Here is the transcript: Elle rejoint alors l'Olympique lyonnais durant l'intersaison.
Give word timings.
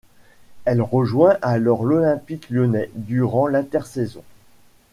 Elle 0.65 0.81
rejoint 0.81 1.37
alors 1.43 1.83
l'Olympique 1.83 2.49
lyonnais 2.49 2.89
durant 2.95 3.45
l'intersaison. 3.45 4.23